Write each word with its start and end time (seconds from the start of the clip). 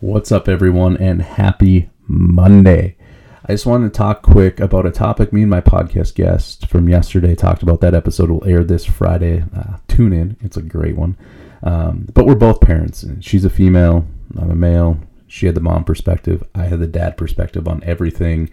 What's 0.00 0.30
up, 0.30 0.48
everyone, 0.48 0.96
and 0.98 1.20
happy 1.20 1.90
Monday. 2.06 2.96
I 3.44 3.52
just 3.52 3.66
wanted 3.66 3.92
to 3.92 3.98
talk 3.98 4.22
quick 4.22 4.60
about 4.60 4.86
a 4.86 4.92
topic 4.92 5.32
me 5.32 5.42
and 5.42 5.50
my 5.50 5.60
podcast 5.60 6.14
guest 6.14 6.68
from 6.68 6.88
yesterday 6.88 7.34
talked 7.34 7.64
about. 7.64 7.80
That 7.80 7.96
episode 7.96 8.30
will 8.30 8.44
air 8.44 8.62
this 8.62 8.84
Friday. 8.84 9.42
Uh, 9.52 9.78
tune 9.88 10.12
in, 10.12 10.36
it's 10.40 10.56
a 10.56 10.62
great 10.62 10.94
one. 10.94 11.16
Um, 11.64 12.06
but 12.14 12.26
we're 12.26 12.36
both 12.36 12.60
parents. 12.60 13.04
She's 13.18 13.44
a 13.44 13.50
female, 13.50 14.06
I'm 14.40 14.52
a 14.52 14.54
male. 14.54 15.00
She 15.26 15.46
had 15.46 15.56
the 15.56 15.60
mom 15.60 15.82
perspective, 15.82 16.46
I 16.54 16.66
had 16.66 16.78
the 16.78 16.86
dad 16.86 17.16
perspective 17.16 17.66
on 17.66 17.82
everything 17.82 18.50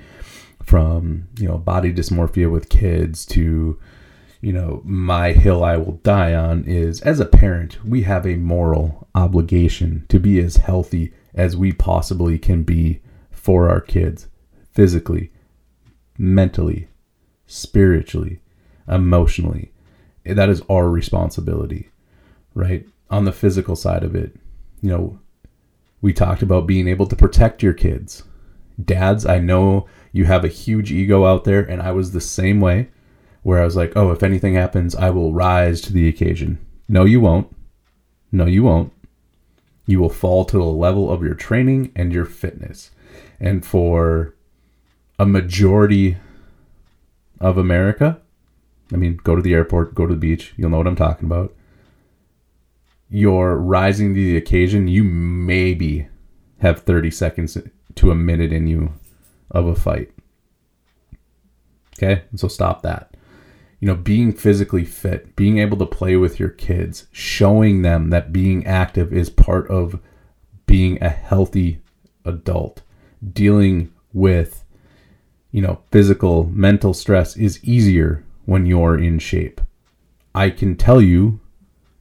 from, 0.64 1.28
you 1.38 1.48
know, 1.48 1.60
body 1.60 1.94
dysmorphia 1.94 2.52
with 2.52 2.70
kids 2.70 3.24
to, 3.28 3.80
you 4.42 4.52
know, 4.52 4.82
my 4.84 5.34
hill 5.34 5.64
I 5.64 5.78
will 5.78 5.98
die 5.98 6.34
on 6.34 6.64
is 6.64 7.02
as 7.02 7.20
a 7.20 7.26
parent, 7.26 7.86
we 7.86 8.02
have 8.02 8.26
a 8.26 8.36
moral 8.36 9.08
obligation 9.14 10.08
to 10.10 10.20
be 10.20 10.40
as 10.40 10.58
healthy 10.58 11.14
as 11.36 11.56
we 11.56 11.72
possibly 11.72 12.40
can 12.40 12.64
be 12.64 13.02
for 13.30 13.70
our 13.70 13.82
kids 13.82 14.28
physically, 14.72 15.32
mentally, 16.18 16.88
spiritually, 17.46 18.42
emotionally. 18.88 19.72
That 20.26 20.50
is 20.50 20.64
our 20.70 20.90
responsibility, 20.90 21.90
right? 22.54 22.88
On 23.12 23.26
the 23.26 23.32
physical 23.32 23.76
side 23.76 24.04
of 24.04 24.16
it, 24.16 24.36
you 24.82 24.90
know, 24.90 25.20
we 26.02 26.14
talked 26.14 26.42
about 26.42 26.68
being 26.68 26.88
able 26.88 27.06
to 27.08 27.16
protect 27.16 27.62
your 27.62 27.74
kids. 27.74 28.24
Dads, 28.84 29.26
I 29.26 29.40
know 29.40 29.88
you 30.12 30.26
have 30.26 30.44
a 30.44 30.50
huge 30.50 30.92
ego 30.92 31.26
out 31.26 31.44
there, 31.44 31.62
and 31.62 31.82
I 31.82 31.92
was 31.92 32.12
the 32.12 32.22
same 32.22 32.60
way, 32.62 32.90
where 33.44 33.62
I 33.62 33.66
was 33.66 33.76
like, 33.76 33.94
oh, 33.96 34.12
if 34.12 34.24
anything 34.24 34.56
happens, 34.56 34.96
I 34.96 35.10
will 35.12 35.34
rise 35.34 35.82
to 35.82 35.94
the 35.94 36.08
occasion. 36.08 36.66
No, 36.88 37.06
you 37.06 37.22
won't. 37.22 37.56
No, 38.32 38.46
you 38.46 38.64
won't 38.64 38.92
you 39.86 40.00
will 40.00 40.10
fall 40.10 40.46
to 40.46 40.58
the 40.58 40.64
level 40.64 41.12
of 41.12 41.24
your 41.24 41.36
training 41.36 41.92
and 41.96 42.14
your 42.14 42.26
fitness. 42.26 42.92
And 43.40 43.66
for 43.66 44.36
a 45.20 45.26
majority 45.26 46.18
of 47.40 47.58
America, 47.58 48.20
I 48.92 48.98
mean, 48.98 49.20
go 49.24 49.36
to 49.36 49.42
the 49.42 49.54
airport, 49.54 49.96
go 49.96 50.06
to 50.06 50.14
the 50.14 50.20
beach, 50.20 50.54
you'll 50.58 50.70
know 50.70 50.78
what 50.78 50.88
I'm 50.88 50.96
talking 50.96 51.26
about. 51.26 51.54
You're 53.10 53.56
rising 53.56 54.14
to 54.14 54.20
the 54.20 54.38
occasion, 54.38 54.88
you 54.88 55.04
maybe 55.04 56.08
have 56.60 56.80
30 56.82 57.12
seconds 57.12 57.58
to 57.96 58.12
a 58.12 58.16
minute 58.16 58.52
in 58.52 58.68
you 58.68 58.94
of 59.52 59.68
a 59.68 59.76
fight. 59.76 60.12
Okay? 61.98 62.24
So 62.36 62.48
stop 62.48 62.82
that 62.82 63.15
you 63.86 63.92
know, 63.92 63.98
being 63.98 64.34
physically 64.34 64.84
fit, 64.84 65.36
being 65.36 65.60
able 65.60 65.78
to 65.78 65.86
play 65.86 66.16
with 66.16 66.40
your 66.40 66.50
kids, 66.50 67.06
showing 67.12 67.84
them 67.84 68.10
that 68.10 68.34
being 68.34 68.66
active 68.66 69.14
is 69.14 69.30
part 69.30 69.68
of 69.68 70.00
being 70.66 70.98
a 71.04 71.10
healthy 71.10 71.80
adult, 72.26 72.82
dealing 73.32 73.94
with, 74.12 74.64
you 75.52 75.62
know, 75.62 75.84
physical, 75.92 76.46
mental 76.46 76.96
stress 76.96 77.38
is 77.38 77.64
easier 77.64 78.24
when 78.46 78.66
you're 78.66 78.98
in 78.98 79.20
shape. 79.20 79.62
I 80.34 80.50
can 80.50 80.76
tell 80.76 81.00
you 81.00 81.40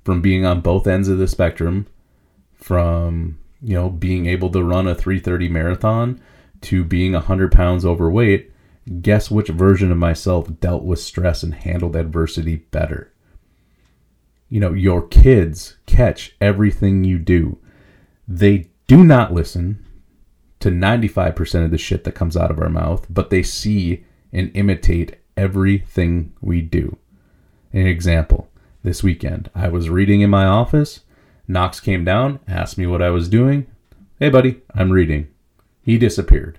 from 0.04 0.22
being 0.22 0.46
on 0.46 0.62
both 0.62 0.86
ends 0.86 1.08
of 1.08 1.18
the 1.18 1.28
spectrum, 1.28 1.86
from, 2.54 3.38
you 3.60 3.74
know, 3.74 3.90
being 3.90 4.24
able 4.24 4.48
to 4.52 4.64
run 4.64 4.88
a 4.88 4.94
330 4.94 5.48
marathon 5.50 6.18
to 6.62 6.82
being 6.82 7.12
100 7.12 7.52
pounds 7.52 7.84
overweight, 7.84 8.53
guess 9.00 9.30
which 9.30 9.48
version 9.48 9.90
of 9.90 9.98
myself 9.98 10.48
dealt 10.60 10.84
with 10.84 10.98
stress 10.98 11.42
and 11.42 11.54
handled 11.54 11.96
adversity 11.96 12.56
better. 12.56 13.12
You 14.48 14.60
know, 14.60 14.72
your 14.72 15.06
kids 15.06 15.76
catch 15.86 16.36
everything 16.40 17.04
you 17.04 17.18
do. 17.18 17.58
They 18.28 18.70
do 18.86 19.02
not 19.02 19.32
listen 19.32 19.84
to 20.60 20.70
95% 20.70 21.64
of 21.64 21.70
the 21.70 21.78
shit 21.78 22.04
that 22.04 22.14
comes 22.14 22.36
out 22.36 22.50
of 22.50 22.58
our 22.58 22.68
mouth, 22.68 23.06
but 23.10 23.30
they 23.30 23.42
see 23.42 24.04
and 24.32 24.50
imitate 24.54 25.16
everything 25.36 26.32
we 26.40 26.60
do. 26.60 26.96
An 27.72 27.86
example 27.86 28.48
this 28.82 29.02
weekend, 29.02 29.50
I 29.54 29.68
was 29.68 29.90
reading 29.90 30.20
in 30.20 30.30
my 30.30 30.44
office. 30.44 31.00
Knox 31.48 31.80
came 31.80 32.04
down, 32.04 32.40
asked 32.46 32.78
me 32.78 32.86
what 32.86 33.02
I 33.02 33.10
was 33.10 33.28
doing. 33.28 33.66
Hey, 34.18 34.28
buddy, 34.28 34.62
I'm 34.74 34.92
reading. 34.92 35.28
He 35.82 35.98
disappeared. 35.98 36.58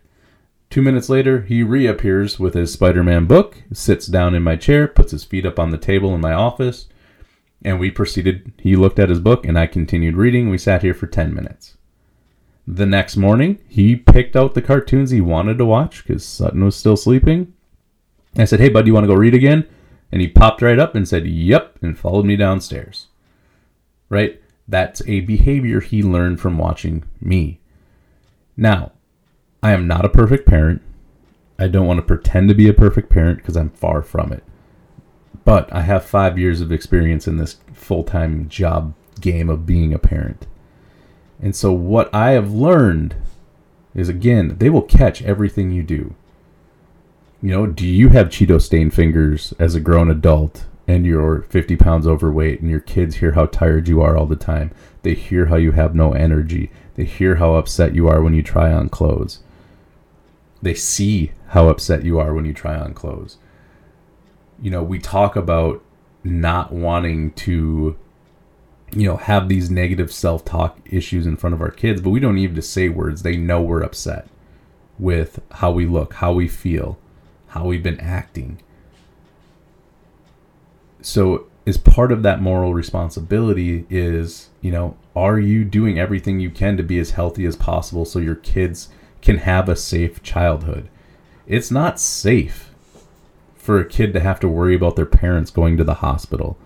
Two 0.76 0.82
minutes 0.82 1.08
later, 1.08 1.44
he 1.44 1.64
reappears 1.64 2.38
with 2.38 2.54
his 2.54 2.74
Spider 2.74 3.02
Man 3.02 3.28
book, 3.28 3.64
sits 3.72 4.08
down 4.08 4.36
in 4.36 4.44
my 4.44 4.58
chair, 4.58 4.90
puts 4.90 5.14
his 5.14 5.24
feet 5.24 5.46
up 5.46 5.58
on 5.58 5.70
the 5.70 5.78
table 5.78 6.14
in 6.14 6.20
my 6.20 6.34
office, 6.34 6.88
and 7.64 7.80
we 7.80 7.90
proceeded. 7.90 8.52
He 8.58 8.76
looked 8.76 9.00
at 9.00 9.08
his 9.08 9.22
book, 9.22 9.46
and 9.46 9.58
I 9.58 9.68
continued 9.68 10.18
reading. 10.18 10.50
We 10.50 10.58
sat 10.58 10.82
here 10.82 10.94
for 10.94 11.08
10 11.08 11.34
minutes. 11.34 11.78
The 12.68 12.86
next 12.86 13.16
morning, 13.16 13.60
he 13.70 13.96
picked 13.96 14.36
out 14.36 14.54
the 14.54 14.62
cartoons 14.62 15.12
he 15.12 15.22
wanted 15.22 15.58
to 15.60 15.66
watch 15.66 16.04
because 16.04 16.26
Sutton 16.26 16.66
was 16.66 16.76
still 16.76 16.98
sleeping. 16.98 17.54
I 18.38 18.44
said, 18.44 18.60
Hey, 18.60 18.68
bud, 18.68 18.82
do 18.82 18.88
you 18.90 18.94
want 18.94 19.06
to 19.06 19.14
go 19.14 19.14
read 19.14 19.34
again? 19.34 19.66
And 20.12 20.20
he 20.20 20.28
popped 20.28 20.62
right 20.62 20.78
up 20.78 20.94
and 20.94 21.08
said, 21.08 21.26
Yep, 21.26 21.80
and 21.84 21.98
followed 21.98 22.26
me 22.26 22.36
downstairs. 22.36 23.08
Right? 24.10 24.42
That's 24.68 25.02
a 25.08 25.22
behavior 25.22 25.80
he 25.80 26.04
learned 26.04 26.42
from 26.42 26.58
watching 26.58 27.06
me. 27.22 27.62
Now, 28.58 28.92
I 29.66 29.72
am 29.72 29.88
not 29.88 30.06
a 30.06 30.10
perfect 30.10 30.46
parent. 30.46 30.84
I 31.58 31.68
don't 31.68 31.88
want 31.88 31.98
to 31.98 32.06
pretend 32.06 32.50
to 32.50 32.54
be 32.54 32.70
a 32.70 32.74
perfect 32.74 33.10
parent 33.10 33.40
because 33.40 33.58
I'm 33.58 33.72
far 33.72 34.04
from 34.04 34.32
it. 34.32 34.44
But 35.44 35.74
I 35.74 35.82
have 35.82 36.06
five 36.06 36.38
years 36.38 36.62
of 36.62 36.72
experience 36.72 37.28
in 37.28 37.38
this 37.38 37.58
full 37.74 38.04
time 38.04 38.48
job 38.48 38.94
game 39.20 39.50
of 39.50 39.66
being 39.66 39.92
a 39.92 39.98
parent. 39.98 40.46
And 41.42 41.56
so, 41.56 41.72
what 41.72 42.14
I 42.14 42.34
have 42.34 42.54
learned 42.54 43.16
is 43.96 44.08
again, 44.08 44.56
they 44.60 44.70
will 44.70 44.84
catch 44.84 45.24
everything 45.24 45.72
you 45.72 45.82
do. 45.82 46.14
You 47.42 47.50
know, 47.50 47.66
do 47.66 47.88
you 47.88 48.10
have 48.10 48.28
Cheeto 48.28 48.62
stained 48.62 48.94
fingers 48.94 49.52
as 49.58 49.74
a 49.74 49.80
grown 49.80 50.12
adult 50.12 50.66
and 50.88 51.08
you're 51.08 51.42
50 51.42 51.76
pounds 51.76 52.06
overweight 52.06 52.62
and 52.62 52.70
your 52.70 52.82
kids 52.82 53.16
hear 53.16 53.32
how 53.32 53.48
tired 53.48 53.88
you 53.88 54.00
are 54.00 54.16
all 54.16 54.28
the 54.28 54.36
time? 54.36 54.70
They 55.02 55.16
hear 55.16 55.48
how 55.48 55.56
you 55.56 55.72
have 55.72 55.96
no 55.96 56.14
energy. 56.14 56.70
They 56.94 57.06
hear 57.06 57.38
how 57.38 57.56
upset 57.56 57.96
you 57.96 58.08
are 58.08 58.22
when 58.22 58.36
you 58.36 58.44
try 58.44 58.72
on 58.72 58.90
clothes 58.90 59.40
they 60.66 60.74
see 60.74 61.32
how 61.50 61.70
upset 61.70 62.04
you 62.04 62.20
are 62.20 62.34
when 62.34 62.44
you 62.44 62.54
try 62.54 62.76
on 62.76 62.96
clothes. 62.96 63.38
You 64.60 64.72
know, 64.72 64.82
we 64.82 64.98
talk 64.98 65.36
about 65.36 65.84
not 66.24 66.74
wanting 66.74 67.34
to 67.34 67.96
you 68.92 69.08
know 69.08 69.18
have 69.18 69.48
these 69.48 69.70
negative 69.70 70.12
self-talk 70.12 70.80
issues 70.86 71.28
in 71.28 71.38
front 71.38 71.54
of 71.54 71.62
our 71.62 71.70
kids, 71.70 72.02
but 72.02 72.10
we 72.10 72.20
don't 72.20 72.34
need 72.34 72.56
to 72.56 72.64
say 72.64 72.90
words. 72.90 73.22
They 73.22 73.38
know 73.38 73.62
we're 73.62 73.84
upset 73.84 74.28
with 74.98 75.40
how 75.52 75.72
we 75.72 75.86
look, 75.86 76.16
how 76.16 76.34
we 76.34 76.48
feel, 76.48 76.98
how 77.50 77.66
we've 77.66 77.84
been 77.84 78.00
acting. 78.00 78.60
So, 81.02 81.46
as 81.68 81.78
part 81.78 82.12
of 82.12 82.24
that 82.24 82.42
moral 82.42 82.74
responsibility 82.74 83.86
is, 83.88 84.50
you 84.62 84.72
know, 84.72 84.98
are 85.16 85.40
you 85.40 85.64
doing 85.64 86.00
everything 86.00 86.40
you 86.40 86.50
can 86.50 86.76
to 86.78 86.84
be 86.84 86.98
as 86.98 87.12
healthy 87.12 87.46
as 87.46 87.56
possible 87.56 88.04
so 88.04 88.18
your 88.18 88.36
kids 88.36 88.90
can 89.26 89.40
have 89.40 89.68
a 89.68 89.76
safe 89.76 90.22
childhood. 90.24 90.88
It's 91.48 91.72
not 91.72 92.00
safe 92.00 92.72
for 93.56 93.80
a 93.80 93.86
kid 93.86 94.14
to 94.14 94.20
have 94.20 94.40
to 94.42 94.48
worry 94.48 94.76
about 94.76 94.96
their 94.96 95.06
parents 95.06 95.50
going 95.50 95.76
to 95.78 95.84
the 95.84 95.96
hospital. 95.96 96.58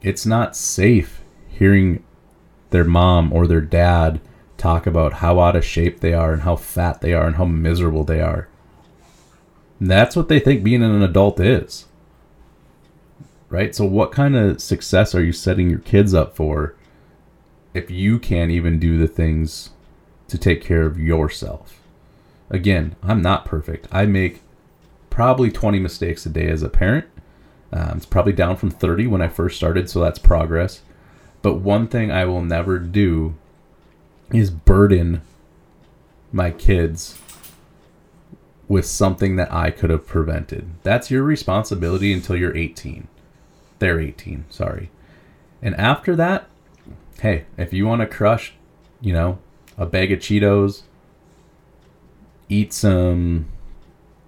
It's 0.00 0.24
not 0.24 0.56
safe 0.56 1.22
hearing 1.48 2.04
their 2.70 2.84
mom 2.84 3.32
or 3.32 3.46
their 3.46 3.60
dad 3.60 4.20
talk 4.56 4.86
about 4.86 5.14
how 5.14 5.40
out 5.40 5.56
of 5.56 5.64
shape 5.64 5.98
they 6.00 6.14
are 6.14 6.32
and 6.32 6.42
how 6.42 6.54
fat 6.54 7.00
they 7.00 7.12
are 7.12 7.26
and 7.26 7.36
how 7.36 7.44
miserable 7.44 8.04
they 8.04 8.20
are. 8.20 8.48
And 9.80 9.90
that's 9.90 10.14
what 10.14 10.28
they 10.28 10.38
think 10.38 10.62
being 10.62 10.84
an 10.84 11.02
adult 11.02 11.40
is. 11.40 11.86
Right? 13.48 13.74
So, 13.74 13.84
what 13.84 14.12
kind 14.12 14.36
of 14.36 14.62
success 14.62 15.14
are 15.14 15.22
you 15.22 15.32
setting 15.32 15.68
your 15.68 15.80
kids 15.80 16.14
up 16.14 16.36
for 16.36 16.76
if 17.74 17.90
you 17.90 18.18
can't 18.20 18.52
even 18.52 18.78
do 18.78 18.96
the 18.96 19.08
things 19.08 19.70
to 20.32 20.38
take 20.38 20.62
care 20.62 20.86
of 20.86 20.98
yourself. 20.98 21.80
Again, 22.50 22.96
I'm 23.02 23.22
not 23.22 23.44
perfect. 23.44 23.86
I 23.92 24.06
make 24.06 24.40
probably 25.10 25.50
20 25.50 25.78
mistakes 25.78 26.24
a 26.26 26.30
day 26.30 26.48
as 26.48 26.62
a 26.62 26.70
parent. 26.70 27.06
Um, 27.70 27.98
it's 27.98 28.06
probably 28.06 28.32
down 28.32 28.56
from 28.56 28.70
30 28.70 29.06
when 29.06 29.22
I 29.22 29.28
first 29.28 29.56
started, 29.56 29.88
so 29.88 30.00
that's 30.00 30.18
progress. 30.18 30.80
But 31.42 31.56
one 31.56 31.86
thing 31.86 32.10
I 32.10 32.24
will 32.24 32.42
never 32.42 32.78
do 32.78 33.34
is 34.32 34.50
burden 34.50 35.20
my 36.32 36.50
kids 36.50 37.18
with 38.68 38.86
something 38.86 39.36
that 39.36 39.52
I 39.52 39.70
could 39.70 39.90
have 39.90 40.06
prevented. 40.06 40.70
That's 40.82 41.10
your 41.10 41.24
responsibility 41.24 42.10
until 42.10 42.36
you're 42.36 42.56
18. 42.56 43.06
They're 43.80 44.00
18, 44.00 44.46
sorry. 44.48 44.90
And 45.60 45.74
after 45.76 46.16
that, 46.16 46.48
hey, 47.20 47.44
if 47.58 47.74
you 47.74 47.86
want 47.86 48.00
to 48.00 48.06
crush, 48.06 48.54
you 49.02 49.12
know, 49.12 49.38
a 49.76 49.86
bag 49.86 50.12
of 50.12 50.18
Cheetos, 50.18 50.82
eat 52.48 52.72
some 52.72 53.46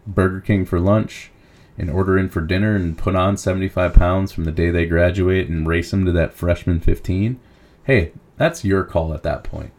Burger 0.07 0.41
King 0.41 0.65
for 0.65 0.81
lunch, 0.81 1.31
and 1.77 1.91
order 1.91 2.17
in 2.17 2.29
for 2.29 2.41
dinner 2.41 2.77
and 2.77 2.97
put 2.97 3.17
on 3.17 3.37
75 3.37 3.95
pounds 3.95 4.33
from 4.33 4.45
the 4.45 4.53
day 4.53 4.71
they 4.71 4.87
graduate 4.87 5.49
and 5.49 5.67
race 5.67 5.91
them 5.91 6.05
to 6.05 6.13
that 6.13 6.33
freshman 6.33 6.81
15, 6.81 7.41
hey, 7.85 8.13
that's 8.37 8.65
your 8.65 8.85
call 8.85 9.13
at 9.13 9.23
that 9.23 9.45
point. 9.45 9.73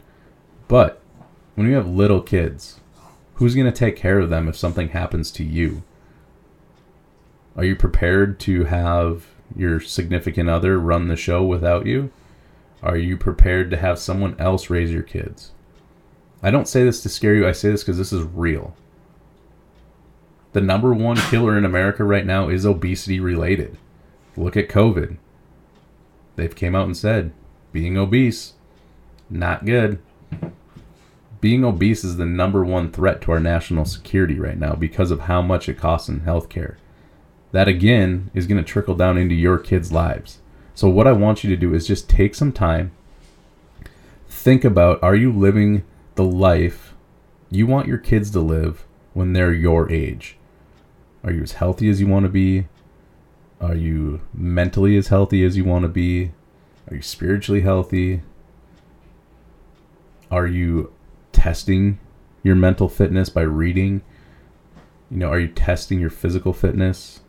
But 0.68 1.02
when 1.56 1.68
you 1.68 1.76
have 1.76 1.88
little 1.88 2.22
kids, 2.22 2.80
who's 3.36 3.56
going 3.56 3.66
to 3.66 3.72
take 3.72 3.96
care 3.96 4.20
of 4.20 4.30
them 4.30 4.48
if 4.48 4.58
something 4.58 4.90
happens 4.90 5.32
to 5.32 5.44
you? 5.44 5.84
Are 7.56 7.64
you 7.64 7.76
prepared 7.76 8.40
to 8.42 8.66
have 8.66 9.28
your 9.56 9.80
significant 9.80 10.50
other 10.50 10.80
run 10.80 11.08
the 11.08 11.16
show 11.16 11.44
without 11.44 11.86
you? 11.86 12.12
Are 12.86 12.98
you 12.98 13.18
prepared 13.18 13.72
to 13.72 13.78
have 13.78 13.98
someone 13.98 14.36
else 14.40 14.70
raise 14.70 14.92
your 14.92 15.02
kids? 15.02 15.52
I 16.44 16.52
don't 16.52 16.68
say 16.68 16.84
this 16.84 17.02
to 17.02 17.10
scare 17.10 17.34
you, 17.34 17.48
I 17.48 17.52
say 17.52 17.72
this 17.72 17.84
because 17.84 17.98
this 17.98 18.14
is 18.14 18.22
real. 18.22 18.76
The 20.54 20.62
number 20.62 20.94
one 20.94 21.18
killer 21.18 21.58
in 21.58 21.66
America 21.66 22.04
right 22.04 22.26
now 22.26 22.48
is 22.48 22.66
obesity 22.66 23.20
related. 23.20 23.78
Look 24.38 24.56
at 24.56 24.70
COVID. 24.70 25.18
They've 26.36 26.56
came 26.56 26.76
out 26.76 26.86
and 26.86 26.96
said 26.96 27.34
being 27.74 27.98
obese 27.98 28.54
not 29.30 29.66
good. 29.66 30.00
Being 31.42 31.66
obese 31.66 32.04
is 32.04 32.18
the 32.18 32.26
number 32.26 32.64
one 32.64 32.92
threat 32.92 33.22
to 33.22 33.32
our 33.32 33.40
national 33.40 33.86
security 33.86 34.40
right 34.40 34.58
now 34.58 34.76
because 34.76 35.12
of 35.12 35.22
how 35.22 35.42
much 35.42 35.68
it 35.68 35.78
costs 35.78 36.08
in 36.08 36.22
healthcare. 36.22 36.76
That 37.52 37.68
again 37.68 38.32
is 38.34 38.48
going 38.48 38.64
to 38.64 38.72
trickle 38.72 38.96
down 38.96 39.18
into 39.18 39.36
your 39.36 39.58
kids' 39.58 39.92
lives. 39.92 40.40
So 40.76 40.88
what 40.88 41.08
I 41.08 41.14
want 41.14 41.44
you 41.44 41.50
to 41.50 41.56
do 41.56 41.74
is 41.74 41.88
just 41.88 42.10
take 42.10 42.36
some 42.36 42.52
time 42.52 42.92
think 44.46 44.64
about 44.64 45.02
are 45.02 45.16
you 45.16 45.32
living 45.32 45.84
the 46.14 46.24
life 46.24 46.94
you 47.50 47.66
want 47.66 47.88
your 47.88 47.98
kids 47.98 48.30
to 48.30 48.40
live 48.40 48.86
when 49.14 49.34
they're 49.34 49.52
your 49.52 49.92
age? 49.92 50.38
Are 51.24 51.32
you 51.32 51.42
as 51.42 51.54
healthy 51.54 51.90
as 51.90 52.00
you 52.00 52.06
want 52.06 52.26
to 52.26 52.30
be? 52.30 52.68
Are 53.60 53.74
you 53.74 54.22
mentally 54.36 54.98
as 54.98 55.08
healthy 55.08 55.44
as 55.44 55.58
you 55.58 55.66
want 55.66 55.82
to 55.82 55.90
be? 55.90 56.32
Are 56.88 56.96
you 56.98 57.02
spiritually 57.02 57.62
healthy? 57.62 58.22
Are 60.30 60.46
you 60.46 60.94
testing 61.32 61.98
your 62.44 62.56
mental 62.56 62.88
fitness 62.88 63.30
by 63.30 63.42
reading? 63.42 64.04
You 65.10 65.18
know, 65.18 65.30
are 65.30 65.40
you 65.40 65.48
testing 65.48 66.00
your 66.00 66.12
physical 66.12 66.54
fitness? 66.54 67.22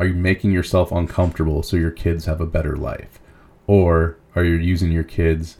Are 0.00 0.06
you 0.06 0.14
making 0.14 0.50
yourself 0.50 0.90
uncomfortable 0.92 1.62
so 1.62 1.76
your 1.76 1.90
kids 1.90 2.24
have 2.24 2.40
a 2.40 2.46
better 2.46 2.74
life? 2.74 3.20
Or 3.66 4.16
are 4.34 4.42
you 4.42 4.54
using 4.54 4.90
your 4.90 5.04
kids 5.04 5.58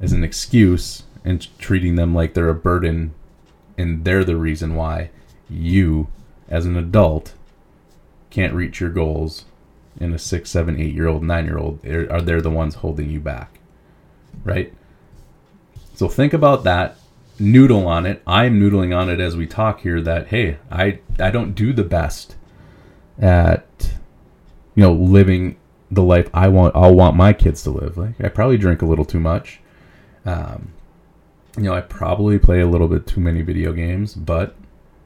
as 0.00 0.12
an 0.12 0.22
excuse 0.22 1.02
and 1.24 1.48
treating 1.58 1.96
them 1.96 2.14
like 2.14 2.34
they're 2.34 2.48
a 2.48 2.54
burden 2.54 3.12
and 3.76 4.04
they're 4.04 4.22
the 4.22 4.36
reason 4.36 4.76
why 4.76 5.10
you, 5.50 6.06
as 6.48 6.64
an 6.64 6.76
adult, 6.76 7.34
can't 8.30 8.54
reach 8.54 8.78
your 8.78 8.90
goals 8.90 9.46
and 9.98 10.14
a 10.14 10.18
six, 10.18 10.48
seven, 10.48 10.78
eight 10.80 10.94
year 10.94 11.08
old, 11.08 11.24
nine 11.24 11.46
year 11.46 11.58
old 11.58 11.84
are 11.84 12.22
they 12.22 12.40
the 12.40 12.50
ones 12.50 12.76
holding 12.76 13.10
you 13.10 13.18
back? 13.18 13.58
Right? 14.44 14.72
So 15.92 16.08
think 16.08 16.32
about 16.32 16.62
that. 16.62 16.98
Noodle 17.40 17.88
on 17.88 18.06
it. 18.06 18.22
I'm 18.28 18.60
noodling 18.60 18.96
on 18.96 19.10
it 19.10 19.18
as 19.18 19.36
we 19.36 19.48
talk 19.48 19.80
here 19.80 20.00
that 20.02 20.28
hey, 20.28 20.58
I 20.70 21.00
I 21.18 21.32
don't 21.32 21.54
do 21.54 21.72
the 21.72 21.82
best 21.82 22.36
at 23.18 23.92
you 24.74 24.82
know 24.82 24.92
living 24.92 25.56
the 25.90 26.02
life 26.02 26.28
I 26.34 26.48
want 26.48 26.74
I'll 26.76 26.94
want 26.94 27.16
my 27.16 27.32
kids 27.32 27.62
to 27.64 27.70
live. 27.70 27.96
Like 27.96 28.20
I 28.22 28.28
probably 28.28 28.58
drink 28.58 28.82
a 28.82 28.86
little 28.86 29.04
too 29.04 29.20
much. 29.20 29.60
Um, 30.24 30.72
you 31.56 31.62
know, 31.62 31.74
I 31.74 31.80
probably 31.80 32.38
play 32.38 32.60
a 32.60 32.66
little 32.66 32.88
bit 32.88 33.06
too 33.06 33.20
many 33.20 33.42
video 33.42 33.72
games, 33.72 34.14
but 34.14 34.54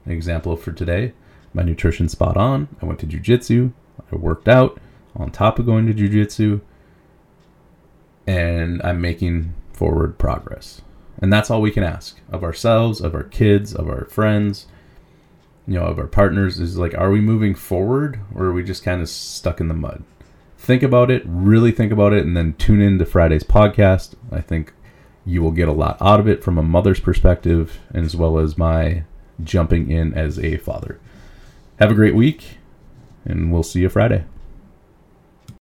an 0.05 0.13
example 0.13 0.57
for 0.57 0.73
today, 0.73 1.13
my 1.55 1.63
nutrition 1.63 2.09
spot 2.09 2.37
on. 2.37 2.69
I 2.83 2.87
went 2.87 2.99
to 3.01 3.07
jujitsu. 3.07 3.73
I 4.13 4.17
worked 4.17 4.49
out 4.49 4.81
on 5.15 5.31
top 5.31 5.59
of 5.59 5.67
going 5.67 5.87
to 5.87 5.95
jujitsu, 5.95 6.61
and 8.27 8.83
I'm 8.83 9.01
making 9.01 9.55
forward 9.73 10.19
progress. 10.19 10.83
And 11.23 11.33
that's 11.33 11.51
all 11.51 11.61
we 11.61 11.71
can 11.71 11.85
ask 11.85 12.19
of 12.33 12.43
ourselves, 12.43 13.01
of 13.01 13.15
our 13.15 13.23
kids, 13.23 13.75
of 13.75 13.89
our 13.89 14.07
friends, 14.07 14.67
you 15.67 15.79
know, 15.79 15.87
of 15.87 15.99
our 15.99 16.07
partners 16.07 16.59
is 16.59 16.77
like, 16.77 16.95
are 16.97 17.11
we 17.11 17.21
moving 17.21 17.55
forward 17.55 18.21
or 18.35 18.47
are 18.47 18.53
we 18.53 18.63
just 18.63 18.83
kind 18.83 19.01
of 19.01 19.09
stuck 19.09 19.61
in 19.61 19.69
the 19.69 19.75
mud? 19.75 20.03
Think 20.59 20.83
about 20.83 21.11
it, 21.11 21.23
really 21.25 21.73
think 21.73 21.93
about 21.93 22.13
it, 22.13 22.25
and 22.25 22.37
then 22.37 22.55
tune 22.55 22.81
in 22.81 22.99
to 22.99 23.07
Friday's 23.07 23.45
podcast. 23.45 24.15
I 24.31 24.41
think 24.41 24.73
you 25.25 25.43
will 25.43 25.53
get 25.53 25.69
a 25.69 25.73
lot 25.73 25.97
out 26.01 26.21
of 26.21 26.29
it 26.29 26.43
from 26.43 26.59
a 26.59 26.63
mother's 26.63 27.01
perspective, 27.01 27.79
as 27.95 28.15
well 28.17 28.39
as 28.39 28.59
my 28.59 29.05
jumping 29.43 29.91
in 29.91 30.13
as 30.15 30.39
a 30.39 30.59
father. 30.59 30.99
Have 31.79 31.91
a 31.91 31.95
great 31.95 32.15
week, 32.15 32.59
and 33.25 33.53
we'll 33.53 33.63
see 33.63 33.81
you 33.81 33.89
Friday. 33.89 34.25